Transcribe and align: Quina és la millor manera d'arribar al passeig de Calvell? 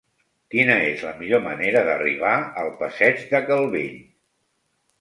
Quina 0.53 0.77
és 0.85 1.03
la 1.07 1.11
millor 1.19 1.43
manera 1.49 1.85
d'arribar 1.89 2.33
al 2.63 2.73
passeig 2.81 3.23
de 3.35 3.45
Calvell? 3.53 3.97